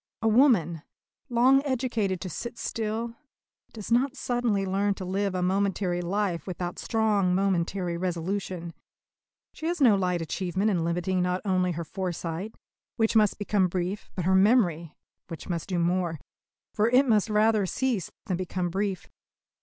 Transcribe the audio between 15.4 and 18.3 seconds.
must do more; for it must rather cease